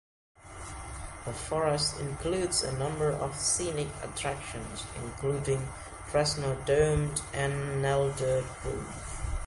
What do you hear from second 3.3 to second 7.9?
scenic attractions, including Fresno Dome and